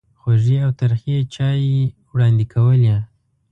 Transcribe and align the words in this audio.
خوږې 0.19 0.57
او 0.65 0.71
ترخې 0.79 1.17
چایوې 1.33 1.83
وړاندې 2.11 2.45
کولې. 2.53 2.95